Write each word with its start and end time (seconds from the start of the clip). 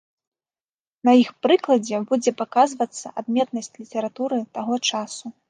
На 1.09 1.13
іх 1.23 1.29
прыкладзе 1.45 1.99
будзе 2.13 2.33
паказвацца 2.41 3.13
адметнасць 3.23 3.71
літаратуры 3.85 4.43
таго 4.59 4.81
часу. 4.89 5.35